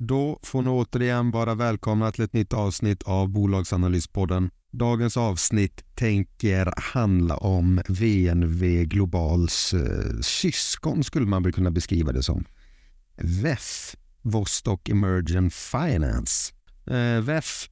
[0.00, 4.50] Då får ni återigen vara välkomna till ett nytt avsnitt av Bolagsanalyspodden.
[4.70, 12.22] Dagens avsnitt tänker handla om VNV Globals eh, syskon skulle man väl kunna beskriva det
[12.22, 12.44] som.
[13.16, 16.54] VEF, Vostok Emergent Finance.
[16.86, 17.68] Eh, VEF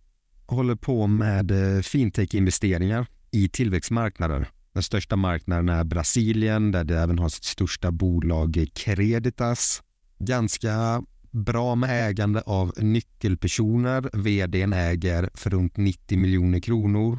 [0.46, 4.48] håller på med eh, fintech-investeringar i tillväxtmarknader.
[4.72, 9.82] Den största marknaden är Brasilien där det även har sitt största bolag Creditas.
[10.18, 14.10] Ganska bra med ägande av nyckelpersoner.
[14.12, 17.18] Vdn äger för runt 90 miljoner kronor.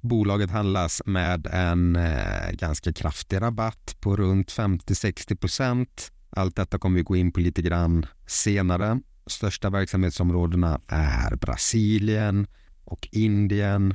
[0.00, 6.12] Bolaget handlas med en eh, ganska kraftig rabatt på runt 50-60 procent.
[6.30, 9.00] Allt detta kommer vi gå in på lite grann senare.
[9.26, 12.46] Största verksamhetsområdena är Brasilien
[12.84, 13.94] och Indien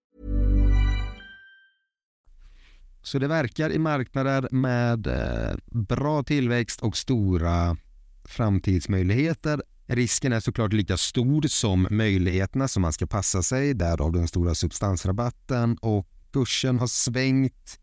[3.01, 7.77] Så det verkar i marknader med eh, bra tillväxt och stora
[8.25, 9.61] framtidsmöjligheter.
[9.87, 14.55] Risken är såklart lika stor som möjligheterna som man ska passa sig, därav den stora
[14.55, 17.79] substansrabatten och kursen har svängt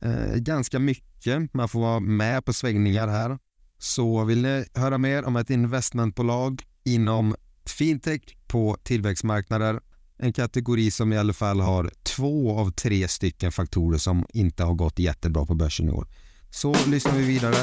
[0.00, 1.54] eh, ganska mycket.
[1.54, 3.38] Man får vara med på svängningar här.
[3.78, 7.34] Så vill ni höra mer om ett investmentbolag inom
[7.66, 9.80] fintech på tillväxtmarknader
[10.22, 14.74] en kategori som i alla fall har två av tre stycken faktorer som inte har
[14.74, 16.06] gått jättebra på börsen i år.
[16.50, 17.56] Så lyssnar vi vidare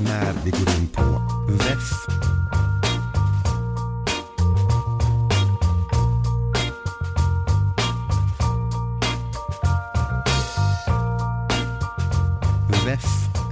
[0.00, 1.02] när vi går in på
[1.50, 1.90] VEF.
[12.86, 13.04] VEF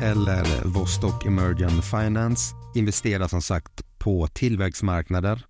[0.03, 5.45] eller Vostok Emergent Finance investerar som sagt på tillväxtmarknader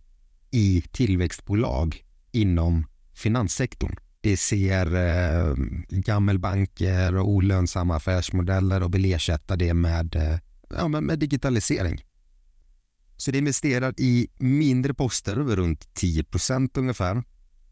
[0.51, 3.97] i tillväxtbolag inom finanssektorn.
[4.21, 5.55] De ser eh,
[5.89, 10.39] gammelbanker och olönsamma affärsmodeller och vill ersätta det med, eh,
[10.77, 12.05] ja, med digitalisering.
[13.17, 17.23] Så det investerar i mindre poster, runt 10% ungefär,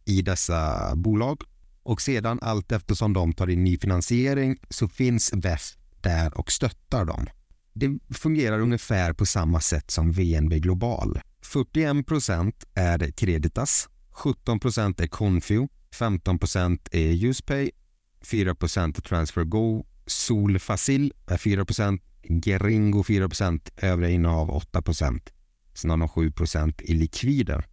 [0.04, 1.42] i dessa bolag.
[1.82, 7.04] Och sedan allt eftersom de tar in ny finansiering så finns VEF där och stöttar
[7.04, 7.26] dem.
[7.72, 11.20] Det fungerar ungefär på samma sätt som VNB Global.
[11.42, 15.68] 41% är Creditas 17% är Confio,
[15.98, 17.70] 15% är Uspay,
[18.24, 22.00] 4% är TransferGo, Solfacil är 4%
[22.44, 24.82] Geringo 4% övriga innehav 8
[25.74, 26.32] Sen har de 7
[26.82, 27.66] i likvider.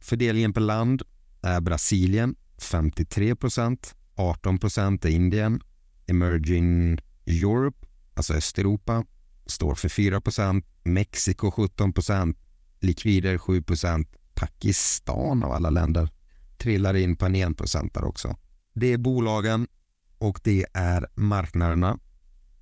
[0.00, 1.02] Fördelningen per land
[1.42, 5.60] är Brasilien 53% 18% är Indien,
[6.06, 9.04] Emerging Europe, alltså Östeuropa,
[9.46, 12.36] står för 4% Mexiko 17%
[12.80, 13.64] likvider 7
[14.40, 16.08] Pakistan av alla länder
[16.58, 18.36] trillar in på en enprocentare också.
[18.74, 19.66] Det är bolagen
[20.18, 21.98] och det är marknaderna.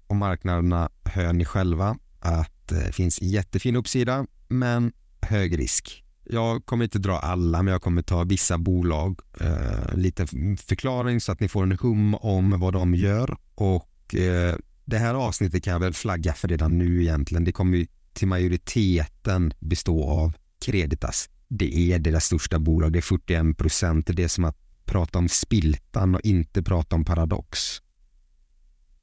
[0.06, 6.04] Och marknaderna hör ni själva att eh, det finns jättefin uppsida men hög risk.
[6.24, 10.26] Jag kommer inte dra alla men jag kommer ta vissa bolag, eh, lite
[10.56, 15.14] förklaring så att ni får en hum om vad de gör och eh, det här
[15.14, 17.44] avsnittet kan jag väl flagga för redan nu egentligen.
[17.44, 20.32] Det kommer till majoriteten bestå av
[20.64, 22.92] Creditas det är deras största bolag.
[22.92, 24.10] Det är 41 procent.
[24.12, 27.82] Det är som att prata om Spiltan och inte prata om Paradox.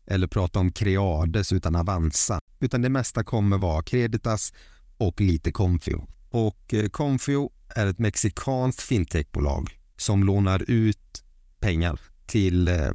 [0.07, 2.39] Eller prata om Creades utan Avanza.
[2.59, 4.53] Utan det mesta kommer vara Creditas
[4.97, 6.07] och lite Confio.
[6.29, 11.23] Och eh, Confio är ett mexikanskt fintechbolag som lånar ut
[11.59, 12.91] pengar till eh,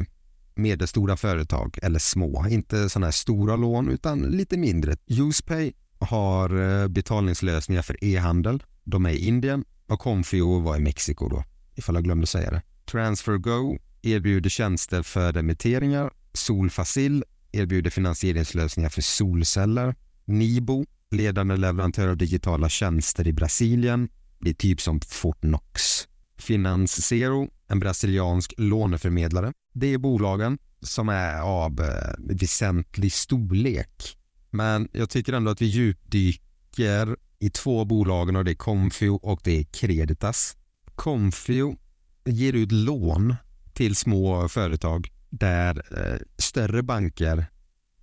[0.55, 2.46] medelstora företag eller små.
[2.49, 4.96] Inte sådana här stora lån utan lite mindre.
[5.06, 8.62] UsePay har eh, betalningslösningar för e-handel.
[8.90, 11.44] De är i Indien och Confio var i Mexiko då,
[11.75, 12.62] ifall jag glömde säga det.
[12.84, 16.10] TransferGo erbjuder tjänster för remitteringar.
[16.32, 19.94] Solfacil erbjuder finansieringslösningar för solceller.
[20.25, 24.08] Nibo, ledande leverantör av digitala tjänster i Brasilien.
[24.40, 26.08] Det är typ som Fortnox.
[26.38, 29.52] Finanszero en brasiliansk låneförmedlare.
[29.72, 34.16] Det är bolagen som är av eh, väsentlig storlek.
[34.50, 39.40] Men jag tycker ändå att vi djupdyker i två bolagen och det är Confio och
[39.44, 40.56] det är Creditas.
[40.94, 41.76] Confio
[42.25, 43.34] ger ut lån
[43.72, 47.46] till små företag där eh, större banker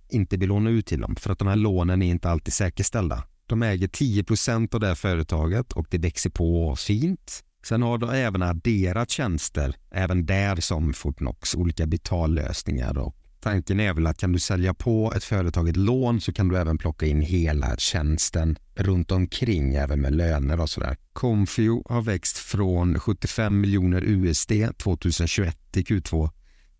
[0.08, 3.24] inte vill låna ut till dem för att de här lånen är inte alltid säkerställda.
[3.46, 7.44] De äger 10% av det här företaget och det växer på fint.
[7.64, 13.94] Sen har de även adderat tjänster, även där som Fortnox, olika betallösningar och tanken är
[13.94, 17.06] väl att kan du sälja på ett företag ett lån så kan du även plocka
[17.06, 20.96] in hela tjänsten runt omkring även med löner och sådär.
[21.12, 26.30] Confio har växt från 75 miljoner USD 2021 i Q2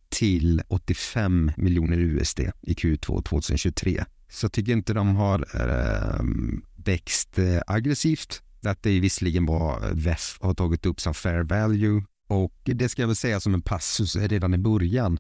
[0.09, 4.05] till 85 miljoner USD i Q2 2023.
[4.29, 6.25] Så jag tycker inte de har äh,
[6.77, 8.43] växt äh, aggressivt.
[8.63, 12.89] Att det är visserligen vad eh, VEF har tagit upp som fair value och det
[12.89, 15.19] ska jag väl säga som en passus redan i början.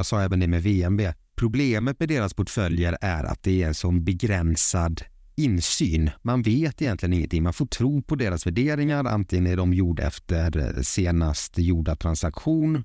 [0.00, 1.00] Jag sa även det med VNB.
[1.36, 5.02] Problemet med deras portföljer är att det är en sån begränsad
[5.36, 6.10] insyn.
[6.22, 7.42] Man vet egentligen ingenting.
[7.42, 9.04] Man får tro på deras värderingar.
[9.04, 12.84] Antingen är de gjorda efter eh, senast gjorda transaktion.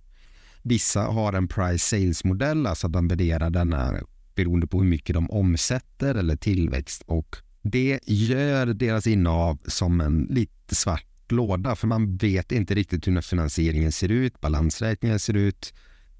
[0.62, 3.94] Vissa har en price sales modell, alltså att de värderar denna
[4.36, 10.28] beroende på hur mycket de omsätter eller tillväxt och det gör deras innehav som en
[10.30, 15.74] lite svart låda för man vet inte riktigt hur finansieringen ser ut, balansräkningen ser ut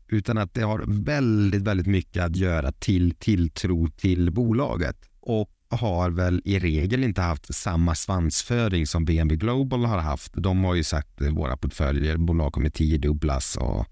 [0.08, 6.10] utan att det har väldigt, väldigt mycket att göra till tilltro till bolaget och har
[6.10, 10.34] väl i regel inte haft samma svansföring som BNB Global har haft.
[10.36, 13.86] De har ju sagt att våra portföljer, bolag kommer tiodubblas och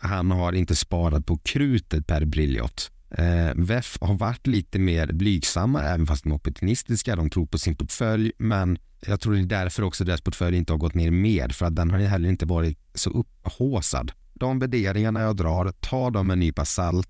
[0.00, 2.90] han har inte sparat på krutet per briljott.
[3.10, 7.16] Eh, VEF har varit lite mer blygsamma, även fast de är opportunistiska.
[7.16, 10.72] De tror på sin portfölj, men jag tror det är därför också deras portfölj inte
[10.72, 14.12] har gått ner mer, för att den har heller inte varit så upphåsad.
[14.38, 17.08] De värderingarna jag drar, ta dem med en nypa salt.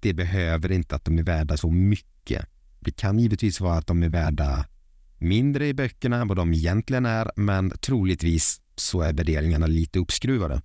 [0.00, 2.46] Det behöver inte att de är värda så mycket.
[2.80, 4.66] Det kan givetvis vara att de är värda
[5.18, 10.62] mindre i böckerna än vad de egentligen är, men troligtvis så är värderingarna lite uppskruvade.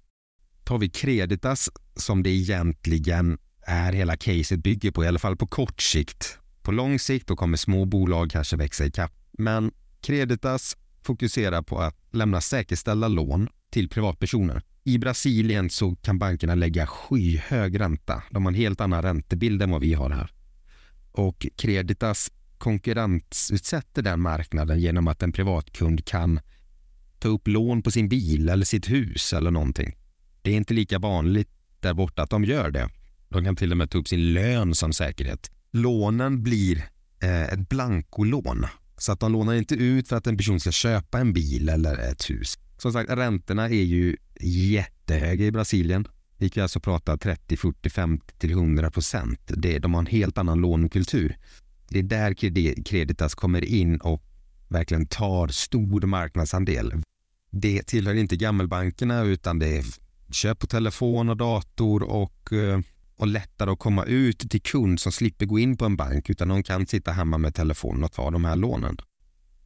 [0.63, 5.47] Tar vi Creditas som det egentligen är hela caset bygger på, i alla fall på
[5.47, 6.37] kort sikt.
[6.61, 9.11] På lång sikt då kommer små bolag kanske växa ikapp.
[9.31, 14.61] Men Creditas fokuserar på att lämna säkerställda lån till privatpersoner.
[14.83, 18.23] I Brasilien så kan bankerna lägga skyhög ränta.
[18.31, 20.31] De har en helt annan räntebild än vad vi har här.
[21.11, 26.39] Och Creditas konkurrensutsätter den marknaden genom att en privatkund kan
[27.19, 29.95] ta upp lån på sin bil eller sitt hus eller någonting.
[30.41, 31.49] Det är inte lika vanligt
[31.79, 32.89] där borta att de gör det.
[33.29, 35.51] De kan till och med ta upp sin lön som säkerhet.
[35.71, 36.77] Lånen blir
[37.23, 38.65] eh, ett blankolån.
[38.97, 42.11] Så att de lånar inte ut för att en person ska köpa en bil eller
[42.11, 42.57] ett hus.
[42.77, 46.07] Som sagt, räntorna är ju jättehöga i Brasilien.
[46.37, 49.39] Vi kan alltså prata 30, 40, 50 till 100 procent.
[49.45, 51.37] De har en helt annan lånekultur.
[51.89, 52.33] Det är där
[52.83, 54.21] Creditas kommer in och
[54.67, 56.93] verkligen tar stor marknadsandel.
[57.51, 59.85] Det tillhör inte gammelbankerna utan det är
[60.31, 62.79] köp på telefon och dator och eh,
[63.17, 66.47] och lättare att komma ut till kund som slipper gå in på en bank utan
[66.47, 68.97] de kan sitta hemma med telefonen och ta de här lånen.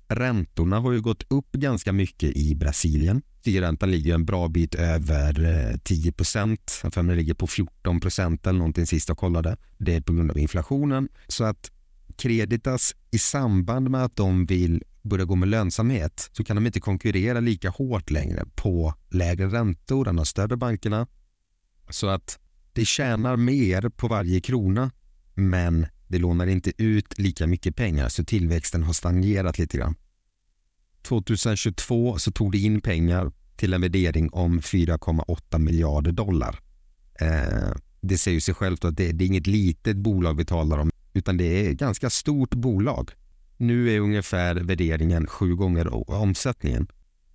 [0.10, 3.22] Räntorna har ju gått upp ganska mycket i Brasilien.
[3.40, 6.82] Styrräntan ligger en bra bit över eh, 10 procent.
[6.94, 9.58] Den ligger på 14 procent eller någonting sist jag kollade.
[9.78, 11.10] Det är på grund av inflationen.
[11.28, 11.72] Så att
[12.18, 16.80] Creditas i samband med att de vill börja gå med lönsamhet så kan de inte
[16.80, 21.08] konkurrera lika hårt längre på lägre räntor än de större bankerna.
[21.90, 22.40] Så att
[22.74, 24.92] det tjänar mer på varje krona
[25.34, 29.96] men det lånar inte ut lika mycket pengar så tillväxten har stagnerat lite grann.
[31.02, 36.60] 2022 så tog det in pengar till en värdering om 4,8 miljarder dollar.
[37.20, 40.92] Eh, det säger sig självt att det, det, är inget litet bolag vi talar om
[41.14, 43.12] utan det är ett ganska stort bolag.
[43.58, 46.88] Nu är ungefär värderingen sju gånger omsättningen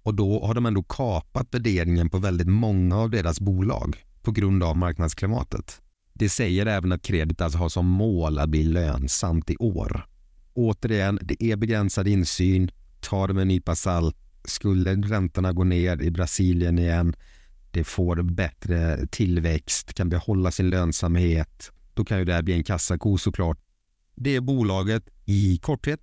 [0.03, 4.63] och då har de ändå kapat värderingen på väldigt många av deras bolag på grund
[4.63, 5.82] av marknadsklimatet.
[6.15, 10.07] Det säger även att Creditas har som mål att bli lönsamt i år.
[10.55, 12.71] Återigen, det är begränsad insyn.
[13.01, 14.17] Ta det med en nypa salt.
[14.45, 17.17] Skulle räntorna gå ner i Brasilien igen,
[17.71, 22.65] det får bättre tillväxt, kan behålla sin lönsamhet, då kan ju det här bli en
[22.65, 23.59] kassako såklart.
[24.17, 26.01] Det är bolaget i korthet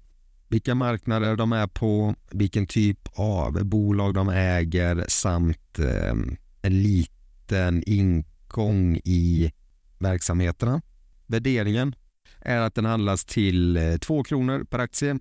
[0.49, 6.13] vilka marknader de är på, vilken typ av bolag de äger samt eh,
[6.61, 9.51] en liten ingång i
[9.99, 10.81] verksamheterna.
[11.27, 11.95] Värderingen
[12.41, 15.19] är att den handlas till eh, 2 kronor per aktie.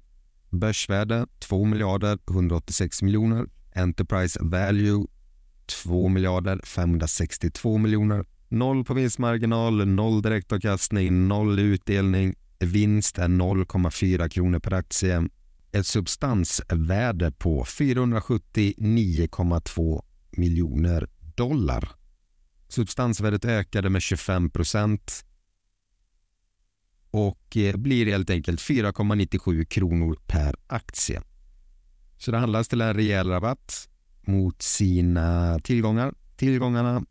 [0.51, 3.47] Börsvärde 2 miljarder 186 miljoner.
[3.75, 5.07] Enterprise value
[5.83, 8.25] 2 miljarder 562 miljoner.
[8.49, 12.35] Noll på vinstmarginal, noll direktavkastning, noll utdelning.
[12.59, 15.29] Vinst är 0,4 kronor per aktie.
[15.73, 21.98] Ett substansvärde på 479,2 miljoner dollar.
[22.69, 25.25] Substansvärdet ökade med 25 procent
[27.11, 31.23] och eh, blir helt enkelt 4,97 kronor per aktie.
[32.19, 33.89] Så det handlas till en rejäl rabatt
[34.21, 36.15] mot sina tillgångar.
[36.37, 37.03] Tillgångarna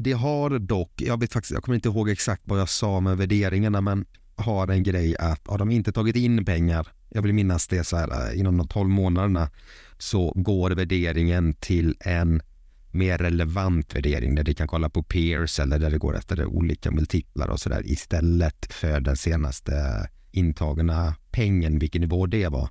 [0.00, 3.16] det har dock, jag vet faktiskt, jag kommer inte ihåg exakt vad jag sa med
[3.16, 7.68] värderingarna, men har en grej att har de inte tagit in pengar, jag vill minnas
[7.68, 9.50] det så här eh, inom de 12 månaderna,
[9.98, 12.42] så går värderingen till en
[12.90, 16.90] mer relevant värdering där de kan kolla på peers eller där det går efter olika
[16.90, 22.68] multiplar och sådär istället för den senaste intagna pengen, vilken nivå det var.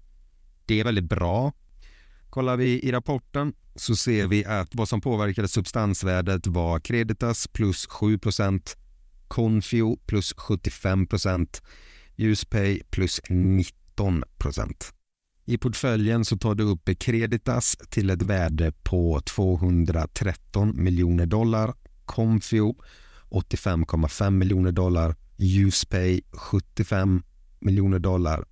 [0.66, 1.54] Det är väldigt bra.
[2.30, 7.88] Kollar vi i rapporten så ser vi att vad som påverkade substansvärdet var Creditas plus
[7.88, 8.76] 7%
[9.28, 11.62] Confio plus 75%
[12.18, 14.24] Uspay plus 19
[15.50, 21.74] i portföljen så tar du upp Creditas till ett värde på 213 miljoner dollar,
[22.06, 22.76] Confio
[23.30, 27.24] 85,5 miljoner dollar, Usepay 75
[27.60, 28.46] miljoner dollar,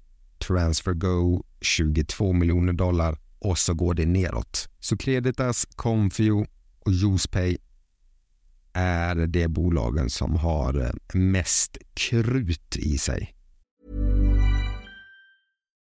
[0.47, 4.69] TransferGo 22 miljoner dollar och så går det neråt.
[4.79, 6.47] Så Creditas, Confio
[6.79, 7.57] och Usepay
[8.73, 13.34] är de bolagen som har eh, mest krut i sig.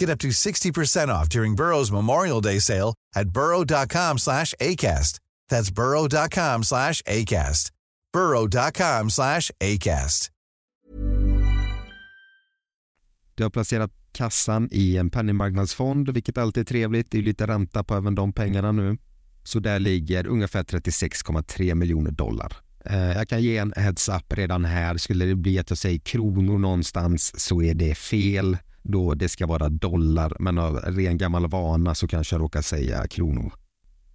[0.00, 5.20] Get up to 60% off during Burrow's Memorial Day sale at burrow.com slash ACAST.
[5.50, 7.70] That's burrow.com slash ACAST.
[8.12, 10.30] burrow.com slash ACAST.
[13.34, 17.10] Du har placerat kassan i en penningmarknadsfond, vilket alltid är trevligt.
[17.10, 18.98] Det är lite ränta på även de pengarna nu.
[19.44, 22.56] Så där ligger ungefär 36,3 miljoner dollar.
[22.84, 24.96] Eh, jag kan ge en heads-up redan här.
[24.96, 29.46] Skulle det bli att jag säger kronor någonstans så är det fel då det ska
[29.46, 30.36] vara dollar.
[30.40, 33.52] Men av ren gammal vana så kanske jag råkar säga kronor.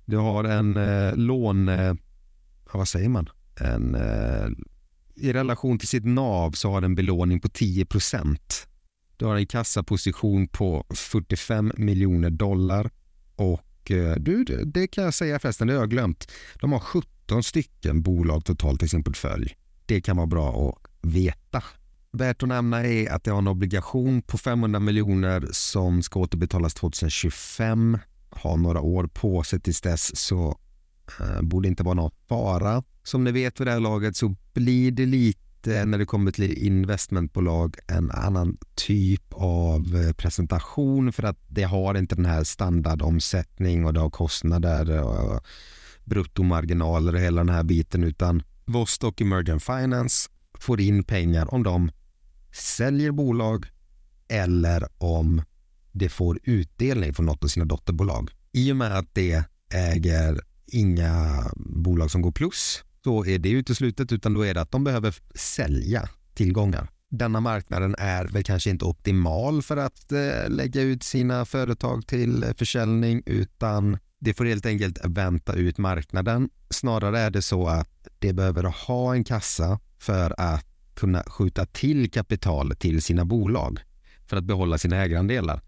[0.05, 1.69] Du har en eh, lån...
[1.69, 1.93] Eh,
[2.73, 3.29] vad säger man?
[3.59, 4.49] En, eh,
[5.15, 8.37] I relation till sitt NAV så har den belåning på 10%
[9.17, 12.89] Du har en kassaposition på 45 miljoner dollar
[13.35, 16.31] och eh, du, det kan jag säga förresten, det har jag glömt.
[16.55, 19.55] De har 17 stycken bolag totalt i sin portfölj.
[19.85, 21.63] Det kan vara bra att veta.
[22.13, 26.74] Värt att nämna är att det har en obligation på 500 miljoner som ska återbetalas
[26.74, 27.98] 2025.
[28.30, 30.58] Har några år på sig tills dess så
[31.20, 32.84] eh, borde inte vara någon fara.
[33.03, 36.65] Som ni vet vid det här laget så blir det lite när det kommer till
[36.65, 43.86] investmentbolag en annan typ av eh, presentation för att det har inte den här standardomsättning
[43.86, 45.41] och det har kostnader och
[46.06, 51.91] bruttomarginaler och hela den här biten utan Vostok Emergent Finance får in pengar om de
[52.51, 53.65] säljer bolag
[54.27, 55.41] eller om
[55.91, 58.31] det får utdelning från något av sina dotterbolag.
[58.51, 59.43] I och med att det
[59.74, 64.72] äger inga bolag som går plus så är det uteslutet utan då är det att
[64.72, 66.89] de behöver sälja tillgångar.
[67.10, 72.46] Denna marknaden är väl kanske inte optimal för att eh, lägga ut sina företag till
[72.58, 76.50] försäljning utan det får helt enkelt vänta ut marknaden.
[76.70, 80.70] Snarare är det så att det behöver ha en kassa för att
[81.01, 83.79] kunna skjuta till kapital till sina bolag
[84.27, 85.62] för att behålla sina ägarandelar.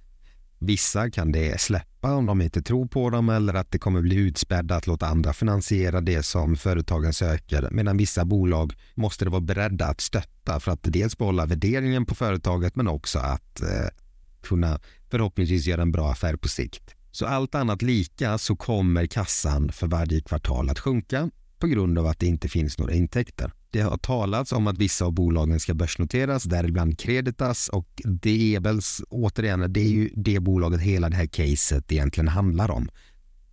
[0.60, 4.16] Vissa kan det släppa om de inte tror på dem eller att det kommer bli
[4.16, 9.86] utspädda att låta andra finansiera det som företagen söker medan vissa bolag måste vara beredda
[9.86, 13.88] att stötta för att dels behålla värderingen på företaget men också att eh,
[14.42, 16.96] kunna förhoppningsvis göra en bra affär på sikt.
[17.12, 22.08] Så allt annat lika så kommer kassan för varje kvartal att sjunka på grund av
[22.08, 23.52] att det inte finns några intäkter.
[23.74, 28.60] Det har talats om att vissa av bolagen ska börsnoteras, däribland Creditas och det är
[28.60, 32.90] väl återigen, det är ju det bolaget hela det här caset egentligen handlar om.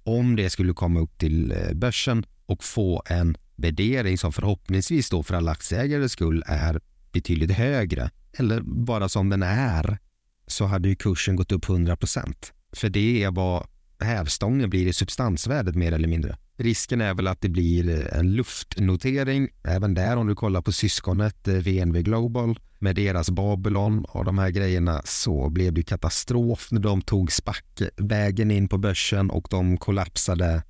[0.05, 5.23] Om det skulle komma upp till eh, börsen och få en värdering som förhoppningsvis då
[5.23, 6.81] för alla aktieägares skull är
[7.13, 9.99] betydligt högre eller bara som den är
[10.47, 12.53] så hade ju kursen gått upp 100 procent.
[12.73, 13.67] För det är vad
[14.01, 16.37] hävstången blir i substansvärdet mer eller mindre.
[16.61, 19.49] Risken är väl att det blir eh, en luftnotering.
[19.65, 24.39] Även där om du kollar på syskonet eh, VNV Global med deras Babylon och de
[24.39, 29.77] här grejerna så blev det katastrof när de tog spackvägen in på börsen och de
[29.77, 30.63] kollapsade.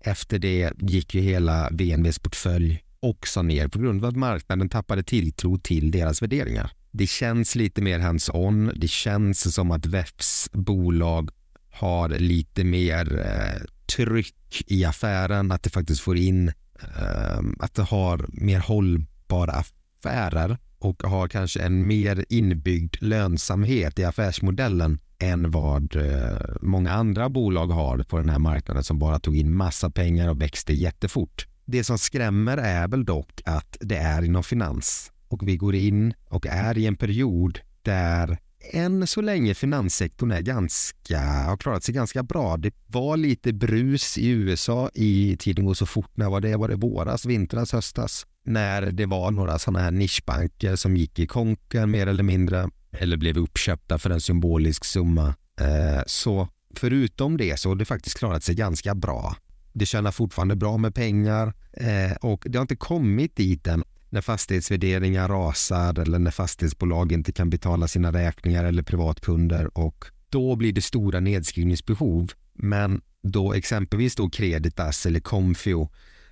[0.00, 5.02] Efter det gick ju hela VNVs portfölj också ner på grund av att marknaden tappade
[5.02, 6.72] tilltro till deras värderingar.
[6.90, 8.72] Det känns lite mer hands-on.
[8.76, 11.30] Det känns som att VEFs bolag
[11.70, 17.82] har lite mer eh, tryck i affären, att det faktiskt får in, eh, att det
[17.82, 25.96] har mer hållbara affärer och har kanske en mer inbyggd lönsamhet i affärsmodellen än vad
[25.96, 30.28] eh, många andra bolag har på den här marknaden som bara tog in massa pengar
[30.28, 31.46] och växte jättefort.
[31.64, 36.14] Det som skrämmer är väl dock att det är inom finans och vi går in
[36.28, 38.38] och är i en period där
[38.72, 42.56] än så länge finanssektorn är ganska, har klarat sig ganska bra.
[42.56, 46.10] Det var lite brus i USA i tiden går så fort.
[46.14, 46.56] När var det?
[46.56, 48.26] Var det våras, vintras, höstas?
[48.44, 53.16] När det var några sådana här nischbanker som gick i konken mer eller mindre eller
[53.16, 55.34] blev uppköpta för en symbolisk summa.
[55.60, 59.36] Eh, så förutom det så har det faktiskt klarat sig ganska bra.
[59.72, 64.20] Det tjänar fortfarande bra med pengar eh, och det har inte kommit dit än när
[64.20, 70.72] fastighetsvärderingar rasar eller när fastighetsbolag inte kan betala sina räkningar eller privatkunder och då blir
[70.72, 72.32] det stora nedskrivningsbehov.
[72.52, 75.90] Men då exempelvis då Creditas eller Comfio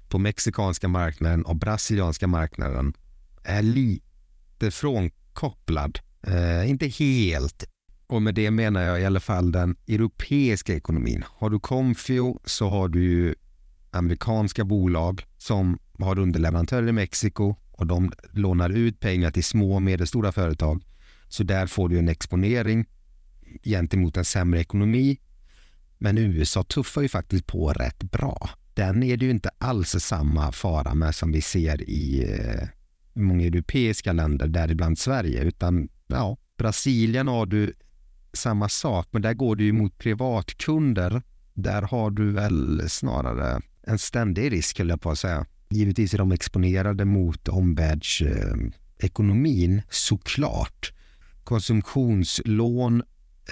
[0.08, 2.92] på mexikanska marknaden och brasilianska marknaden
[3.44, 5.98] är lite frånkopplad.
[6.22, 7.64] Eh, inte helt.
[8.06, 11.24] Och med det menar jag i alla fall den europeiska ekonomin.
[11.26, 13.34] Har du Comfio så har du ju
[13.90, 19.82] amerikanska bolag som har underleverantörer i Mexiko och de lånar ut pengar till små och
[19.82, 20.84] medelstora företag.
[21.28, 22.86] Så där får du en exponering
[23.64, 25.18] gentemot en sämre ekonomi.
[25.98, 28.50] Men USA tuffar ju faktiskt på rätt bra.
[28.74, 32.68] Den är det ju inte alls samma fara med som vi ser i eh,
[33.12, 37.72] många europeiska länder, däribland Sverige, utan ja, Brasilien har du
[38.32, 41.22] samma sak, men där går du ju mot privatkunder.
[41.54, 45.46] Där har du väl snarare en ständig risk, höll jag på att säga.
[45.70, 50.92] Givetvis är de exponerade mot omvärldsekonomin såklart.
[51.44, 53.02] Konsumtionslån,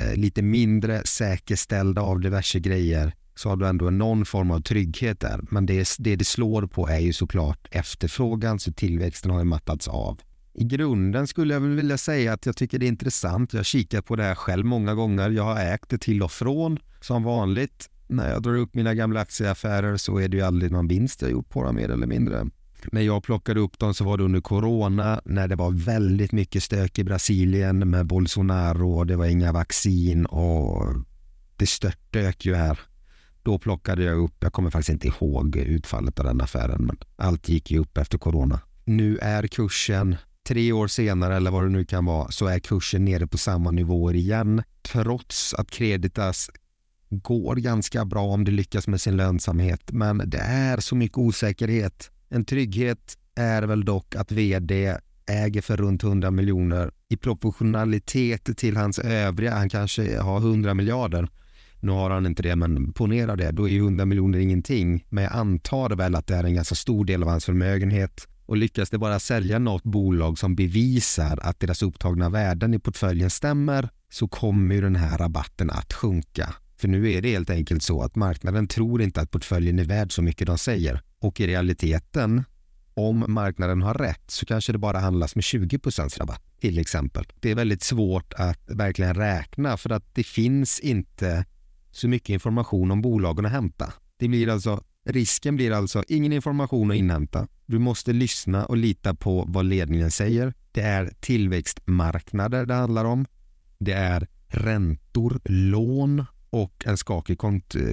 [0.00, 5.20] eh, lite mindre säkerställda av diverse grejer så har du ändå någon form av trygghet
[5.20, 5.40] där.
[5.50, 9.88] Men det, det det slår på är ju såklart efterfrågan så tillväxten har ju mattats
[9.88, 10.20] av.
[10.54, 13.52] I grunden skulle jag vilja säga att jag tycker det är intressant.
[13.52, 15.30] Jag har kikat på det här själv många gånger.
[15.30, 19.20] Jag har ägt det till och från som vanligt när jag drar upp mina gamla
[19.20, 22.46] aktieaffärer så är det ju aldrig någon vinst jag gjort på dem mer eller mindre.
[22.92, 26.62] När jag plockade upp dem så var det under corona när det var väldigt mycket
[26.62, 30.94] stök i Brasilien med Bolsonaro och det var inga vaccin och
[31.56, 32.78] det störtdök ju här.
[33.42, 37.48] Då plockade jag upp, jag kommer faktiskt inte ihåg utfallet av den affären, men allt
[37.48, 38.60] gick ju upp efter corona.
[38.84, 40.16] Nu är kursen
[40.48, 43.70] tre år senare eller vad det nu kan vara så är kursen nere på samma
[43.70, 46.50] nivåer igen trots att Creditas
[47.22, 52.10] går ganska bra om det lyckas med sin lönsamhet, men det är så mycket osäkerhet.
[52.28, 54.96] En trygghet är väl dock att vd
[55.26, 61.28] äger för runt 100 miljoner i proportionalitet till hans övriga, han kanske har 100 miljarder.
[61.80, 65.04] Nu har han inte det, men ponera det, då är 100 miljoner ingenting.
[65.08, 68.28] Men jag antar väl att det är en ganska stor del av hans förmögenhet.
[68.46, 73.30] Och lyckas det bara sälja något bolag som bevisar att deras upptagna värden i portföljen
[73.30, 76.54] stämmer så kommer ju den här rabatten att sjunka.
[76.84, 80.12] För nu är det helt enkelt så att marknaden tror inte att portföljen är värd
[80.12, 81.00] så mycket de säger.
[81.18, 82.44] Och i realiteten
[82.94, 85.78] om marknaden har rätt så kanske det bara handlas med 20
[86.18, 87.24] rabatt till exempel.
[87.40, 91.44] Det är väldigt svårt att verkligen räkna för att det finns inte
[91.90, 93.92] så mycket information om bolagen att hämta.
[94.16, 97.48] Det blir alltså, risken blir alltså ingen information att inhämta.
[97.66, 100.54] Du måste lyssna och lita på vad ledningen säger.
[100.72, 103.26] Det är tillväxtmarknader det handlar om.
[103.78, 107.38] Det är räntor, lån och en skakig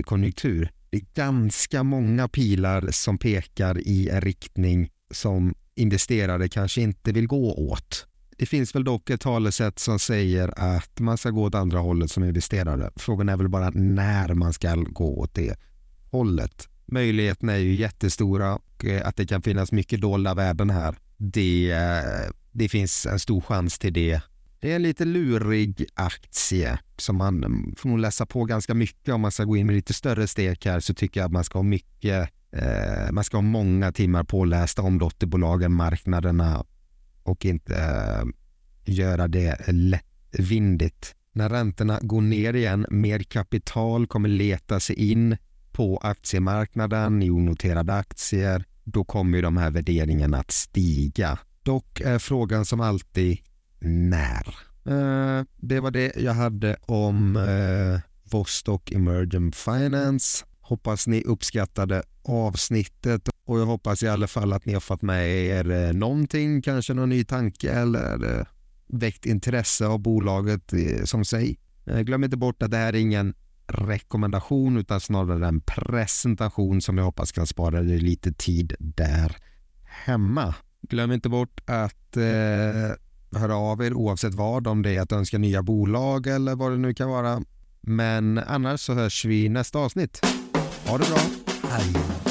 [0.06, 0.71] konjunktur.
[0.89, 7.28] Det är ganska många pilar som pekar i en riktning som investerare kanske inte vill
[7.28, 8.08] gå åt.
[8.38, 12.12] Det finns väl dock ett talesätt som säger att man ska gå åt andra hållet
[12.12, 12.91] som investerare.
[12.95, 15.56] Frågan är väl bara när man ska gå åt det
[16.12, 16.67] hållet.
[16.86, 20.95] Möjligheterna är ju jättestora och eh, att det kan finnas mycket dolda värden här.
[21.17, 24.21] Det, eh, det finns en stor chans till det.
[24.62, 29.21] Det är en lite lurig aktie som man får nog läsa på ganska mycket om
[29.21, 31.58] man ska gå in med lite större steg här så tycker jag att man ska
[31.58, 36.65] ha mycket eh, man ska ha många timmar pålästa om dotterbolagen, marknaderna
[37.24, 38.24] och inte eh,
[38.86, 41.15] göra det lättvindigt.
[41.34, 45.38] När räntorna går ner igen, mer kapital kommer leta sig in
[45.71, 48.65] på aktiemarknaden i onoterade aktier.
[48.84, 51.39] Då kommer de här värderingarna att stiga.
[51.63, 53.39] Dock är frågan som alltid
[53.81, 54.55] när.
[54.85, 57.99] Eh, det var det jag hade om eh,
[58.31, 60.45] Vostok Emergent Finance.
[60.61, 65.29] Hoppas ni uppskattade avsnittet och jag hoppas i alla fall att ni har fått med
[65.29, 68.45] er eh, någonting, kanske någon ny tanke eller eh,
[68.87, 71.57] väckt intresse av bolaget eh, som sig.
[71.85, 73.33] Glöm inte bort att det här är ingen
[73.67, 79.37] rekommendation utan snarare en presentation som jag hoppas kan spara dig lite tid där
[79.83, 80.55] hemma.
[80.81, 82.91] Glöm inte bort att eh,
[83.35, 86.77] höra av er oavsett vad, om det är att önska nya bolag eller vad det
[86.77, 87.41] nu kan vara.
[87.81, 90.21] Men annars så hörs vi i nästa avsnitt.
[90.85, 91.19] Ha det bra.
[91.69, 92.30] Hej.